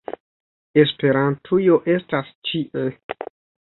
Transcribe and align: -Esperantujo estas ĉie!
-Esperantujo 0.85 1.79
estas 1.97 2.35
ĉie! 2.49 2.89